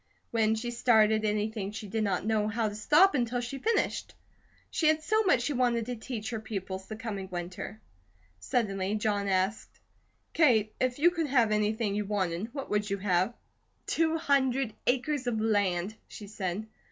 When 0.31 0.55
she 0.55 0.71
started 0.71 1.23
anything 1.23 1.69
she 1.71 1.87
did 1.87 2.03
not 2.03 2.25
know 2.25 2.47
how 2.47 2.67
to 2.69 2.73
stop 2.73 3.13
until 3.13 3.39
she 3.39 3.59
finished. 3.59 4.15
She 4.71 4.87
had 4.87 5.03
so 5.03 5.21
much 5.21 5.43
she 5.43 5.53
wanted 5.53 5.85
to 5.85 5.95
teach 5.95 6.31
her 6.31 6.39
pupils 6.39 6.87
the 6.87 6.95
coming 6.95 7.29
winter. 7.29 7.79
Suddenly 8.39 8.95
John 8.95 9.27
asked: 9.27 9.79
"Kate, 10.33 10.73
if 10.79 10.97
you 10.97 11.11
could 11.11 11.27
have 11.27 11.51
anything 11.51 11.93
you 11.93 12.05
wanted, 12.05 12.51
what 12.51 12.71
would 12.71 12.89
you 12.89 12.97
have?" 12.97 13.35
"Two 13.85 14.17
hundred 14.17 14.73
acres 14.87 15.27
of 15.27 15.39
land," 15.39 15.93
she 16.07 16.25
said. 16.25 16.65